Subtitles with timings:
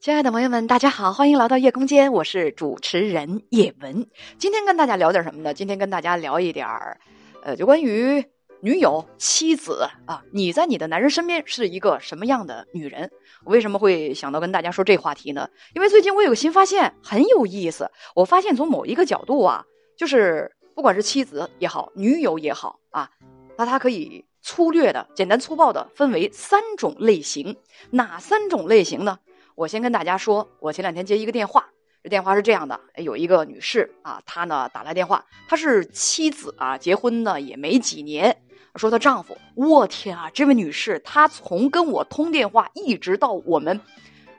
[0.00, 4.06] 亲爱的朋友们，大家好，欢迎来到夜空间，我是主持人叶文。
[4.38, 5.52] 今天跟大家聊点什么呢？
[5.52, 7.00] 今天跟大家聊一点儿，
[7.42, 8.24] 呃，就关于
[8.60, 13.10] 女友、妻子啊，你在你的男人身边是一个什么样的女人？
[13.44, 15.48] 我为什么会想到跟大家说这话题呢？
[15.74, 17.90] 因为最近我有个新发现，很有意思。
[18.14, 19.64] 我发现从某一个角度啊，
[19.96, 23.10] 就是不管是妻子也好，女友也好啊，
[23.58, 27.56] 那它可以粗略的、简单粗暴的分为三种类型。
[27.90, 29.18] 哪三种类型呢？
[29.56, 31.66] 我先跟大家说，我前两天接一个电话，
[32.02, 38.36] 这电话是这样的：有一个女士啊，她呢打来电话，她是妻子啊，结婚呢也没几年，
[38.74, 43.80] 说她丈夫，我天啊，这位女士，她从跟我通电话一直到我们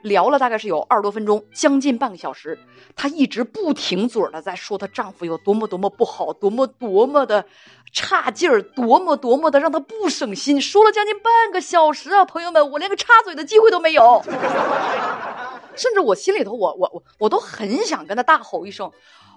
[0.02, 2.58] 聊了大概是有二十多分钟，将近半个小时，
[2.96, 7.44] 她一直不停嘴的在说她丈夫有多么多么不好，多么多么的
[7.92, 14.22] 差劲儿，多么多么的让她不省心，说了将近半个小时啊，朋友们，我连个插嘴的机会都没有。
[15.74, 18.90] 甚至我心里头，我我我我都很想跟她大吼一声，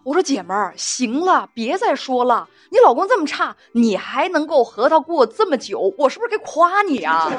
[0.03, 7.31] 我说姐们儿，行了，别再说了，你老公这么差，你还能够和他过这么久，我是不是该夸你啊？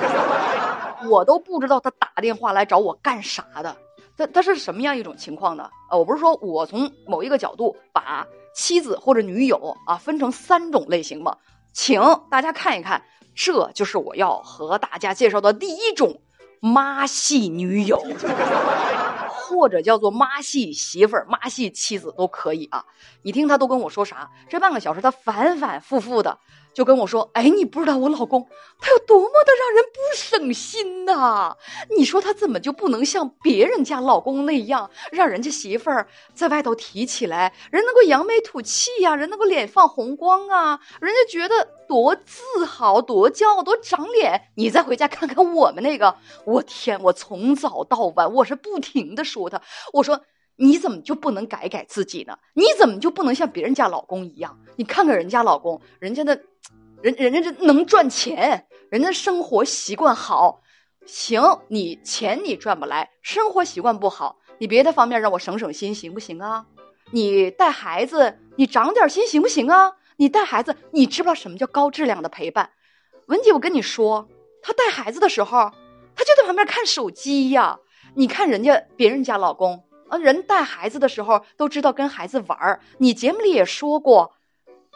[1.11, 3.77] 我都不知道他打电话来找我干啥的，
[4.17, 5.69] 他他是什么样一种情况呢？
[5.91, 11.37] 呃，我不是说我从某一个角度把妻子或者女友啊分成三种类型吗？
[11.73, 13.03] 请大家看一看，
[13.35, 16.21] 这就是我要和大家介绍的第一种。
[16.65, 18.01] 妈系女友，
[19.43, 22.85] 或者叫做妈系媳妇儿、妈系妻子都可以啊。
[23.23, 24.31] 你听他都跟我说啥？
[24.49, 26.39] 这半个小时他反反复复的
[26.75, 28.49] 就跟我说：“哎，你不知道我老公
[28.81, 31.57] 他有多么的让人不省心呐！
[31.97, 44.49] 你说他怎么就不能像别人家老公那样，让人家媳妇儿在外头提起来，人能够扬眉吐气呀，人能够脸放红光啊，人家觉得。”多自豪，多骄傲，多长脸！
[44.55, 46.99] 你再回家看看我们那个，我天！
[47.03, 49.61] 我从早到晚，我是不停的说他，
[49.93, 50.23] 我说
[50.57, 52.39] 你怎么就不能改改自己呢？
[52.55, 54.59] 你怎么就不能像别人家老公一样？
[54.77, 56.41] 你看看人家老公，人家的，
[57.01, 60.61] 人人家这能赚钱，人家生活习惯好。
[61.05, 66.67] 行，你钱你赚不来，生活习惯不好，你别的方面让我省省心行不行啊？
[67.11, 69.93] 你带孩子，你长点心行不行啊？
[70.17, 72.71] 你带孩子，你知不知道什么叫高质量的陪伴？
[73.27, 74.29] 文姐，我跟你说，
[74.63, 75.73] 她带孩子的时候，
[76.15, 77.81] 她就在旁边看手机呀。
[78.15, 82.81] 你看人家别人家老公啊，人带孩子的时候都知道跟孩子玩儿。
[82.99, 84.35] 你节目里也说过，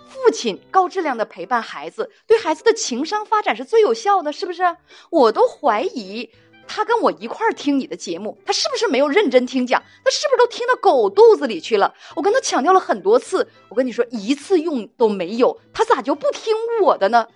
[0.06, 4.76] 父亲高质量的陪伴孩子，对孩子的情商发展是最有效的，是不是？
[5.10, 6.30] 我都怀疑。
[6.68, 9.82] 他跟我一块儿听你的节目，他是不是没有认真听讲？
[10.04, 11.94] 他是不是都听到狗肚子里去了？
[12.14, 17.26] 我跟他强调了很多次，我跟你说一次用都没有，他咋就不听我的呢？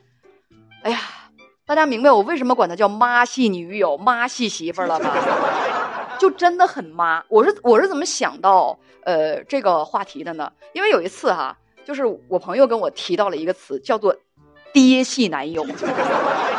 [0.83, 1.01] 哎呀，
[1.65, 5.80] 大家明白我为什么管他叫妈系女友、妈系媳妇了吧？
[6.21, 7.25] 就真的很妈。
[7.29, 10.53] 我是我是怎么想到呃这个话题的呢？
[10.75, 14.15] 因为有一次哈，就是我朋友跟我提到了一个词，叫做
[14.73, 15.67] 爹系男友，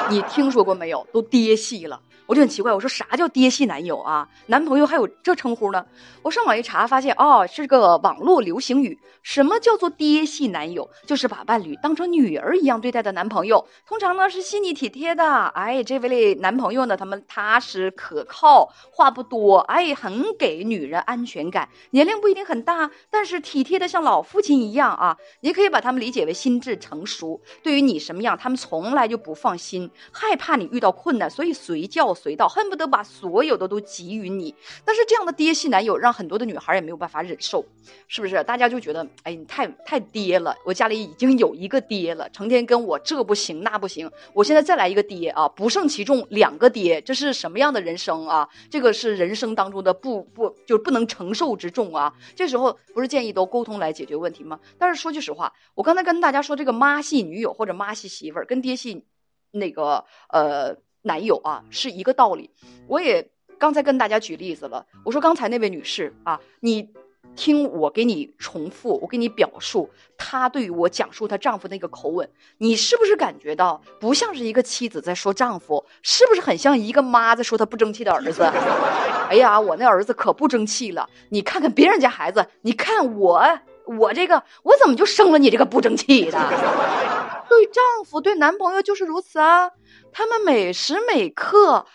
[0.09, 1.05] 你听说过没有？
[1.11, 1.99] 都爹系了。
[2.27, 4.25] 我就很奇怪，我说啥叫爹系男友啊？
[4.45, 5.85] 男朋友还有这称呼呢？
[6.21, 8.97] 我上网一查，发现哦，是个网络流行语。
[9.21, 10.89] 什么叫做爹系男友？
[11.05, 13.67] 就是把伴侣当成女儿一样对待的男朋友。
[13.85, 15.47] 通常呢是细腻体贴的。
[15.47, 21.67] 哎，这位男朋友呢，他们踏实可靠，话不多，哎，很给女人安全感。
[21.89, 25.17] 年龄不一定很大，但是体贴的像老父亲一样啊。
[25.41, 27.41] 你可以把他们理解为心智成熟。
[27.61, 32.11] 对于你什么样，他们从来就不放心，害怕你遇到困难，所以随叫。
[32.13, 34.53] 随到，恨不得把所有的都给予你。
[34.83, 37.63] 但是这样的爹系男友让很多的女孩也没有办法忍受，
[38.07, 38.43] 是不是？
[38.43, 40.53] 大家就觉得，哎，你太太爹了。
[40.65, 44.11] 我家里已经有一个爹了，成天跟我这不行那不行。
[44.33, 48.49] 我现在再来一个爹啊，不胜其重，两个爹，这是什么样的人生啊？
[48.69, 52.13] 这个是人生当中的不不就不能承受之重啊。
[52.35, 54.59] 这时候不是建议都沟通来解决问题吗？
[54.77, 59.05] 但是说句实话，我刚才跟大家说这个妈系女友或者妈系媳妇儿跟爹系
[59.51, 60.75] 那个呃。
[61.03, 62.51] 男友啊，是一个道理。
[62.85, 63.27] 我也
[63.57, 64.85] 刚才跟大家举例子了。
[65.03, 66.93] 我说刚才那位女士啊，你
[67.35, 72.29] 听我给你重复，我给你表述，她对于我讲述她丈夫那个口吻，
[72.59, 75.83] 你是不是感觉到不像是一个妻子在说丈夫？
[76.03, 78.43] 是不是很像一个妈在说她不争气的儿子？
[79.27, 81.09] 哎呀，我那儿子可不争气了。
[81.29, 83.41] 你看看别人家孩子，你看我，
[83.85, 86.39] 我这个，我怎么就生了你这个不争气的？
[87.49, 89.71] 对丈夫，对男朋友就是如此啊。
[90.13, 91.85] 他们每时每刻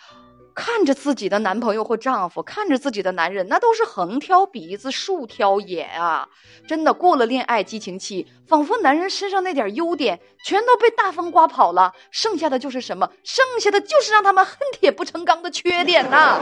[0.53, 6.27] 看着自己的男朋友或丈夫，看着自己的男人，那都是横挑鼻子竖挑眼啊！
[6.67, 13.09] 真的，过了恋爱激情期，仿佛男人身上那点优点全都被大风刮跑了，剩下的就是什么？
[13.23, 16.39] 剩下的就是让他们恨铁不成钢的缺点呐！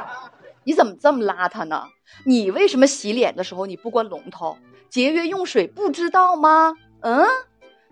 [0.64, 1.84] 你怎么这么邋遢呢？
[2.24, 4.56] 你为什么洗脸的时候你不关龙头？
[4.88, 6.74] 节约用水不知道吗？
[7.00, 7.24] 嗯，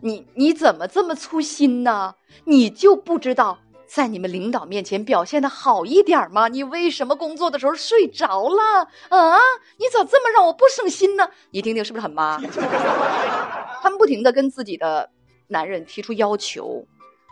[0.01, 2.15] 你你怎么这么粗心呢？
[2.45, 6.49] 你就不知道在你们领导面前表现的好一点吗？
[6.49, 8.89] 你为什么工作的时候睡着了？
[9.11, 9.39] 啊，
[9.79, 11.29] 你咋这么让我不省心呢？
[11.51, 12.39] 你听听是不是很妈？
[13.83, 15.11] 他们不停的跟自己的
[15.49, 16.87] 男人提出要求，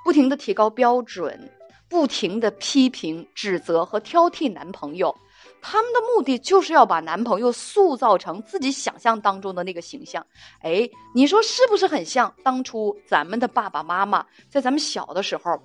[0.05, 1.51] 不停的提高标准，
[1.89, 5.17] 不停的批评、指责和挑剔男朋友。
[5.63, 10.27] 他们的目的就是要把男朋友塑造成自己想象当中的那个形象，
[10.61, 15.63] 哎，你说是不是很像当初咱们的爸爸妈妈在咱们小的时候，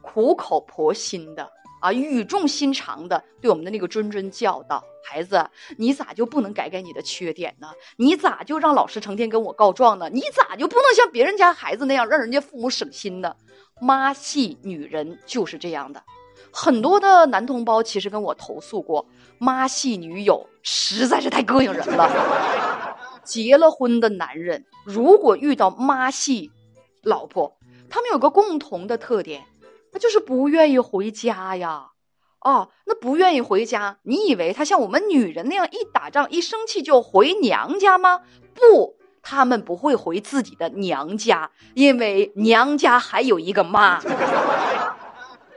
[0.00, 1.50] 苦口婆心的
[1.80, 5.44] 啊，语重心长的对我们的那个谆谆教导：孩子，
[5.76, 7.68] 你咋就不能改改你的缺点呢？
[7.96, 10.08] 你咋就让老师成天跟我告状呢？
[10.08, 13.34] 你咋就不能像别人家孩子那样让人家父母省心呢？
[13.80, 16.00] 妈系女人就是这样的。
[16.52, 19.06] 很多的男同胞其实跟我投诉过，
[19.38, 22.08] 妈系女友实在是太膈应人了。
[23.24, 26.50] 结了婚的男人如果遇到妈系
[27.02, 27.56] 老婆，
[27.88, 29.44] 他们有个共同的特点，
[29.92, 31.88] 那就是不愿意回家呀。
[32.40, 38.22] 哦，那不愿意回家，你以为他像我们女人那样一打仗一生气就回娘家吗？
[38.52, 44.00] 不，他们不会回自己的娘家，因为娘家还有一个妈。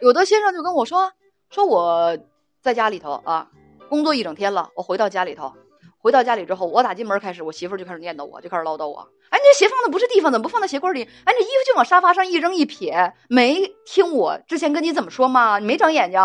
[0.02, 1.12] 有的先生就跟我说
[1.50, 2.18] ：“说我
[2.62, 3.48] 在家里头啊，
[3.90, 5.54] 工作一整天了，我回到家里头，
[5.98, 9.08] 回到家里之后，我打进门开始，我媳妇就开始念叨我，就开始唠叨我。
[9.30, 11.04] 哎，你这鞋放的不是地方，怎么不放在鞋柜里？
[11.24, 15.60] 哎，这衣服就往沙发上一扔一撇，没听我之前跟你怎么说吗？
[15.60, 16.20] 你没长眼睛？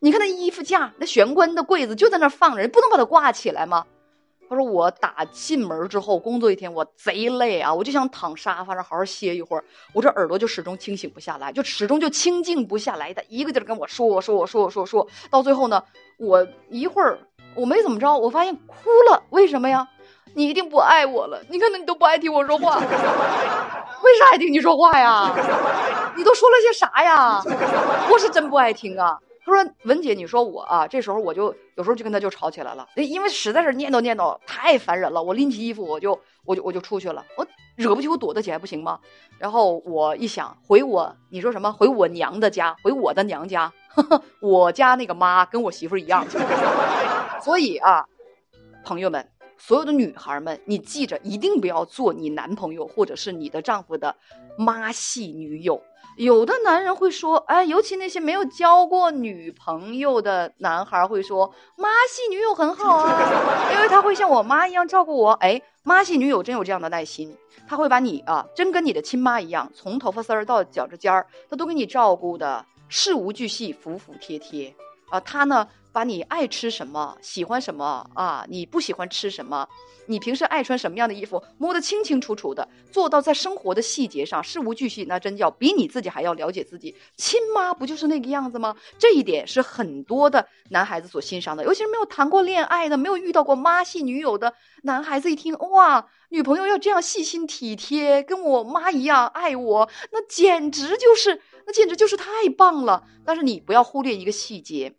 [0.00, 3.86] 你看那衣服架，那玄关的柜子就在那放着，不能把它挂起来吗？”
[4.54, 9.64] 他说：“我打进门之后工作一天，我贼累啊，我就想躺沙发上好好歇一会儿。
[9.92, 15.82] 我这耳朵就始终清醒不下来，就始终就清静不下来的，一个劲儿跟我说，我说，我说，我说，说到最后呢，
[16.18, 17.18] 我一会儿
[17.56, 19.22] 我没怎么着，我发现哭了。
[19.30, 19.88] 为什么呀？
[20.34, 21.42] 你一定不爱我了。
[21.48, 25.32] 你看，那你都不爱听我说话， 为啥爱听你说话呀？
[26.16, 27.42] 你都说了些啥呀？
[28.10, 35.22] 我是真不爱听啊。”他说：“文姐，你说我啊，这时候我就有时候就跟他就吵起来了，因为实在是念叨念叨太烦人了。
[35.22, 37.24] 我拎起衣服，我就我就我就出去了。
[37.36, 37.46] 我
[37.76, 38.98] 惹不起，我躲得起来不行吗？
[39.38, 41.70] 然后我一想，回我你说什么？
[41.72, 43.70] 回我娘的家，回我的娘家，
[44.40, 46.26] 我家那个妈跟我媳妇一样。
[47.42, 48.06] 所以啊，
[48.82, 54.14] 朋友们，所有的女孩们，你记着，一定不要做你男朋友或者是你的丈夫的
[54.58, 55.82] 妈系女友。”
[56.16, 65.32] 有的男人会说，哎，尤其那些没有交过女朋友的男孩会说，妈系女友很好啊， 因为他会像我妈一样照顾我。
[65.32, 67.36] 哎，妈系女友真有这样的耐心，
[67.66, 74.72] 他会把你啊，真跟你的亲妈一样，从头发丝儿到脚趾尖儿，他都给你照顾的事无巨细、服服帖帖
[75.10, 75.20] 啊。
[75.20, 79.68] 他呢，把你爱吃什么、喜欢什么啊，你不喜欢吃什么。
[80.06, 86.94] 你平时爱穿什么样的衣服，摸得清清楚楚的，做到在生活的细节上事无巨细，那真叫比你自己还要了解自己。
[87.16, 88.76] 亲妈不就是那个样子吗？
[88.98, 94.52] 这一点是很多的男孩子所欣赏的，尤其是没有谈过恋爱的、没有遇到过妈系女友的
[94.82, 102.26] 男孩子，一听哇，女朋友要这样细心体贴，跟我妈一样爱我，那简直就是，那简直就是太
[102.56, 103.02] 棒了。
[103.24, 104.94] 但是你不要忽略一个细节，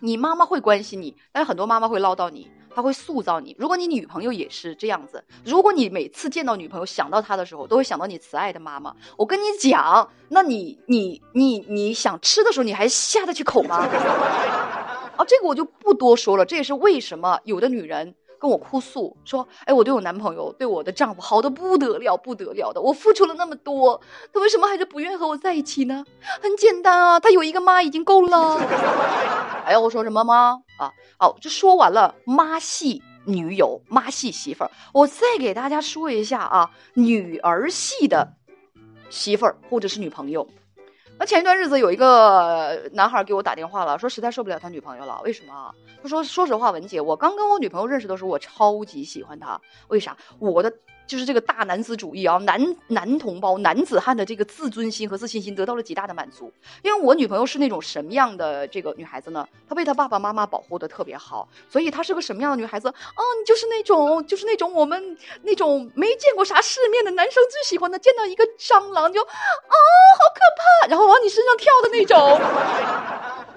[0.00, 2.50] 你妈妈会关心你，但是很多妈妈会唠叨你。
[2.72, 3.56] 他会塑造你。
[3.58, 13.78] 如果你女朋友也是这样子，如果你每次见到女朋友想到她的时候，都会想到你慈爱的妈妈，我跟你讲，那你你你你想吃的时候，你还下得去口吗？
[15.18, 16.46] 啊，这个我就不多说了。
[16.46, 22.80] 这也是为什么有的女人跟我哭诉说：“哎，我对我男朋友，对我的丈夫好的不得了，不得了的。
[22.80, 24.00] 我付出了那么多，
[24.32, 26.02] 他为什么还是不愿和我在一起呢？
[26.40, 28.56] 很简单啊，他有一个妈已经够了。
[29.66, 30.62] 哎呀，我说什么吗？
[30.78, 38.26] 啊，好，就说完了妈系女友、妈系媳妇儿，我再给大家说一下啊，女儿系的
[39.10, 40.48] 媳妇儿或者是女朋友。
[41.20, 45.20] 那前一段日子有一个男孩给我打电话了，说实在受不了他女朋友了。
[45.22, 45.70] 为什么？
[46.02, 49.60] 他说：“说实话，文姐，我刚跟我女朋友认识的时候，我超级喜欢她。
[49.88, 50.16] 为啥？
[50.38, 50.72] 我的。”
[51.10, 56.52] 就是这个大男子主义啊，男男同胞、男子汉的这个自尊心和自信心得到了极大的满足。
[56.84, 59.44] 因为我女朋友是那种什么样的这个女孩子呢？
[59.68, 62.86] 她被她爸爸妈妈保护的特别好，所以她是个什么样的女孩子？
[62.88, 69.74] 哦，你，就是那种，就是那种我们那种没见过啥世面的男生最喜欢的，见到一个蟑螂就啊，
[70.88, 72.40] 然后往你身上跳的那种。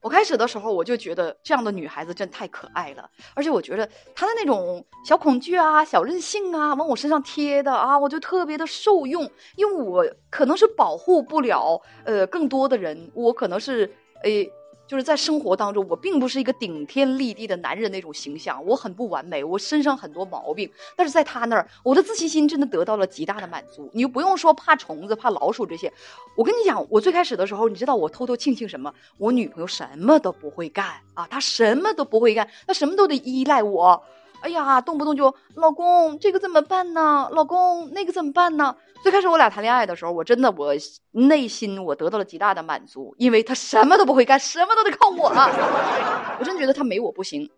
[0.00, 9.28] 我开始的时候我就觉得这样的女孩子真太可爱了，而且我觉得她的那种小恐惧啊、小任性啊，往我身上贴的啊，我就特别的受用。
[9.56, 14.48] 因为我可能是保护不了呃更多的人，我可能是诶
[14.88, 20.68] 就是在生活当中，我并不是一个顶天立地的男人那种形象，我很不完美，我身上很多毛病。
[20.96, 23.90] 但是在他那儿，我的自信心真的得到了极大的满足。
[23.92, 25.92] 你就不用说怕虫子、怕老鼠这些。
[26.34, 28.92] 我跟你讲，我最开始的时候，你知道我偷偷庆幸什么？
[29.18, 34.02] 我女朋友什么都不会干啊，她什么都不会干，她什么都得依赖我。
[34.40, 37.28] 哎呀，动不动就老公这个怎么办呢？
[37.32, 38.74] 老公那个怎么办呢？
[39.02, 40.72] 最开始我俩谈恋爱的时候，我真的我
[41.12, 46.36] 内心我得到了极大的满足，因为他什么都不会干，什么都得靠我了。
[46.38, 47.48] 我真觉得他没我不行。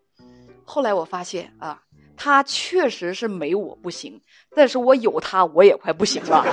[0.65, 1.83] 后来我发现啊，
[2.17, 4.21] 他确实是没我不行，
[4.55, 6.45] 但是我有他我也快不行了。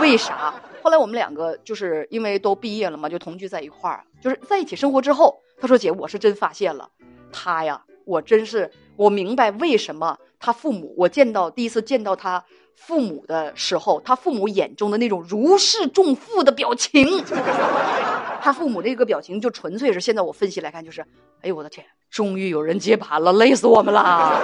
[0.00, 0.54] 为啥？
[0.82, 6.88] 后来我们两个就是因为都毕业了嘛，就同居在一块儿，就是在一起生活之后，他说姐，我是真发现了，
[7.32, 12.44] 他呀，我真是我明白为什么他父母，我见到第一次见到他。
[12.80, 17.24] 父母的时候，他父母眼中的那种如释重负的表情，
[18.40, 21.00] 他父母这个表情就纯粹是现在我分析来看，就是，
[21.42, 24.40] 哎呦我的天，终于有人接盘了，累死我们了。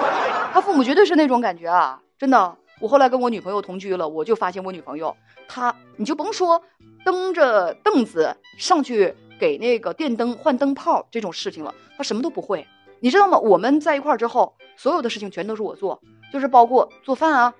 [0.52, 2.56] 他父母绝对是那种感觉啊，真的。
[2.80, 6.60] 我后来跟我女朋友同居了，我就发现我女朋友，她你就甭说
[7.04, 12.66] 蹬着凳子上去给那个电灯换灯泡这种事情了，她什么都不会。
[13.04, 13.38] 你知道吗？
[13.38, 16.00] 我们在一块儿之后，所有的事情全都是我做，
[16.32, 17.52] 就是包括做饭啊。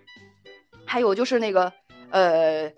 [0.87, 1.71] 还有就是那个，
[2.09, 2.73] 呃，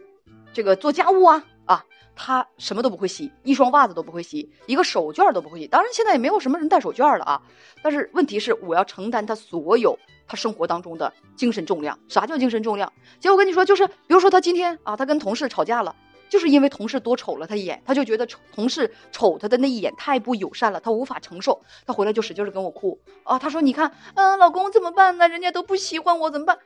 [0.53, 1.85] 这个做家务啊啊，
[2.17, 5.69] 他什么都不会洗，一双袜子都不会洗，一个手绢都不会洗。
[5.69, 7.41] 当然现在也没有什么人戴手绢了啊。
[7.85, 9.97] 但是问题是，我要承担他所有
[10.27, 11.97] 他生活当中的精神重量。
[12.09, 12.93] 啥叫精神重量？
[13.21, 15.95] 姐，我跟你说，就是比如说他今天啊，他跟同事吵架了，
[16.29, 21.61] 就是因为同事多瞅了他一眼，他就觉得同事瞅他的那一眼太不友善了，他无法承受。
[21.87, 25.29] 他回来就使劲的跟我哭啊，他说：“你看，嗯，老公怎么办呢？
[25.29, 26.57] 人家都不喜欢我，怎么办？”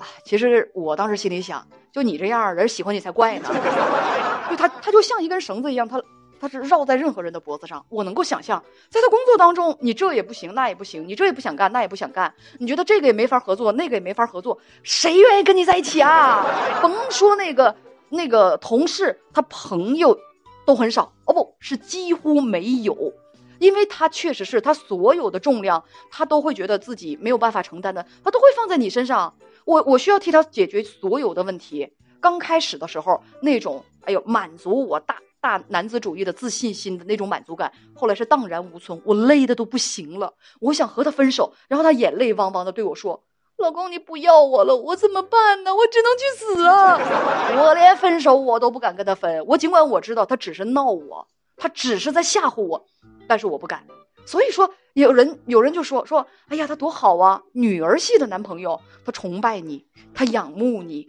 [0.00, 3.48] 啊，其实我当时心里想，就你这样，人喜欢你才怪呢。
[4.50, 6.02] 就他，他就像一根绳子一样，他
[6.40, 7.84] 他是绕在任何人的脖子上。
[7.88, 12.34] 我能够想象，在他工作当中，你这也不行，那也不行，你这也不想干，那也不想干。
[12.58, 16.44] 你觉得这个也没法合作，那个也没法合作，谁愿意跟你在一起啊？
[16.82, 17.74] 甭说那个
[18.10, 20.18] 那个同事，他朋友
[20.64, 23.12] 都很少哦，不是几乎没有。
[23.60, 29.32] 因为他确实是他所有的重量，他都会觉得自己没有办法承担的，他都会放在你身上。
[29.64, 31.88] 我我需要替他解决所有的问题。
[32.20, 39.00] 刚开始的时候，那种哎呦满足我大大男子主义的自信心的那种满足感，后来是荡然无存。
[39.04, 41.54] 我累的都不行了，我想和他分手。
[41.68, 43.22] 然后他眼泪汪汪的对我说
[43.56, 45.74] ：“老公，你不要我了，我怎么办呢？
[45.74, 46.98] 我只能去死啊！
[47.62, 49.46] 我连分手我都不敢跟他分。
[49.46, 52.86] 我尽管我知道他只是闹我，他只是在吓唬我。”
[53.26, 53.86] 但是我不敢，
[54.26, 61.08] 所以说有人有人就说说，哎呀，他多好啊，女儿系的男朋友，他崇拜你，他仰慕你，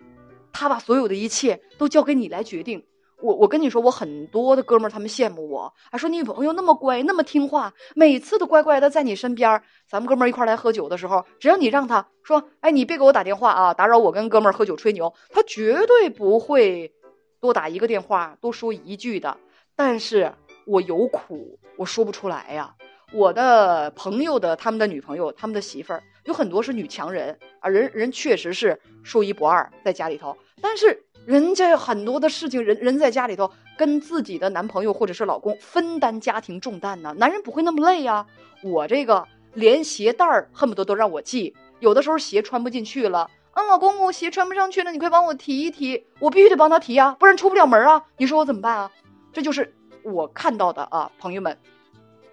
[0.53, 2.85] 他把所有的一切都交给你来决定。
[3.25, 9.61] 我我跟你说，我很多的哥们儿他们羡慕我，还说你女朋友那么乖，那么听话，每次都乖乖的在你身边。
[9.89, 16.93] 咱们哥们儿一块来喝酒的时候，只要你让他说，哎，你别给我打电话啊，打扰我跟哥们儿喝酒吹牛，他绝对不会
[17.41, 19.37] 多打一个电话，多说一句的。
[19.75, 20.31] 但是。
[20.67, 22.73] 我有苦，我说不出来呀。
[23.13, 30.35] 我的朋友的他们的女朋友，他们的媳妇儿有很多是女强人啊，人人确实是说一不二在家里头。
[30.59, 37.13] 但是人家有很多的事情，人人在家里头跟自己的男朋友或者是老公分担家庭重担呢。
[37.17, 38.25] 男人不会那么累呀。
[38.63, 48.03] 我这个连鞋带儿恨不得都让我系，有的时候鞋穿不进去了，嗯，老公我鞋穿不上去了，你快帮我提一提，我必须得帮他提啊，不然出不了门啊。
[48.17, 48.91] 你说我怎么办啊？
[49.33, 49.75] 这就是。
[50.03, 51.57] 我看到的啊，朋友们，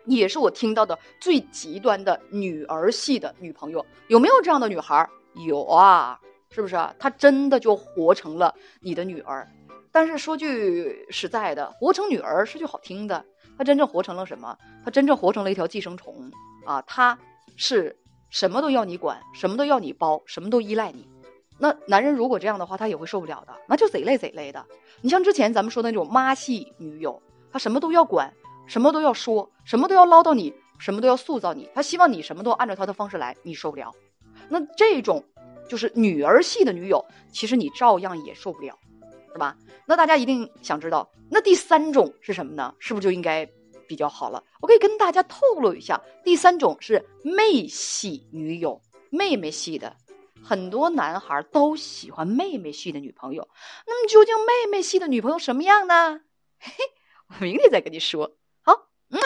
[0.04, 5.08] 也是我听到的最极端的女儿系的女朋友，有没有这样的女孩？
[5.46, 6.20] 有啊，
[6.52, 6.76] 是不是？
[6.98, 9.48] 她真的就活成了你的女儿。
[9.90, 13.24] 但是说句实在的，活成女儿是句好听的，
[13.58, 14.56] 她真正活成了什么？
[14.84, 16.30] 她真正活成了一条寄生虫
[16.64, 16.80] 啊！
[16.82, 17.18] 她
[17.56, 17.96] 是
[18.30, 21.08] 什么都要你管，什么都要你包，什么都依赖你。
[21.58, 24.64] 那男人如果这样的话，他也会受不了的，那就贼累贼累的。
[25.00, 27.20] 你像之前咱们说的那种妈系女友。
[27.52, 28.32] 他什么都要管，
[28.66, 31.68] 什么都要说，什么都要唠叨你，什么都要塑造你。
[31.74, 33.92] 他希望你什么都按照他的方式来，你受不了。
[34.48, 35.22] 那这种
[35.72, 37.02] 就是女儿系的女友，
[37.32, 38.78] 其实你照样也受不了，
[39.32, 39.56] 是吧？
[39.86, 42.74] 那大家一定想知道，那第三种是什么呢？
[42.78, 43.50] 是不是就应该
[43.88, 44.44] 比较好了？
[44.60, 49.96] 我可以跟大家透露一下，第三种是妹系女友，妹妹系的，
[50.44, 53.48] 很多男孩都喜欢妹妹系的女朋友。
[53.86, 56.20] 那么究竟妹妹系的女朋友什么样呢？
[56.58, 56.84] 嘿嘿。
[57.40, 58.36] 明天再跟你说。
[58.60, 58.74] 好，
[59.08, 59.18] 嗯